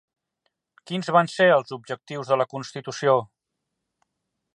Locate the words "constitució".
2.55-3.15